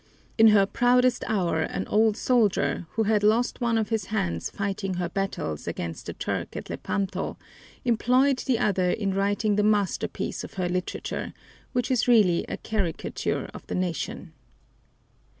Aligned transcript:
In 0.35 0.47
her 0.47 0.65
proudest 0.65 1.23
hour 1.27 1.61
an 1.61 1.87
old 1.87 2.17
soldier, 2.17 2.87
who 2.93 3.03
had 3.03 3.21
lost 3.21 3.61
one 3.61 3.77
of 3.77 3.89
his 3.89 4.05
hands 4.05 4.49
fighting 4.49 4.95
her 4.95 5.09
battles 5.09 5.67
against 5.67 6.07
the 6.07 6.13
Turk 6.13 6.55
at 6.55 6.71
Lepanto, 6.71 7.37
employed 7.85 8.39
the 8.39 8.57
other 8.57 8.89
in 8.89 9.13
writing 9.13 9.57
the 9.57 9.63
masterpiece 9.63 10.43
of 10.43 10.55
her 10.55 10.67
literature, 10.67 11.35
which 11.73 11.91
is 11.91 12.07
really 12.07 12.43
a 12.49 12.57
caricature 12.57 13.47
of 13.53 13.67
the 13.67 13.75
nation. 13.75 14.33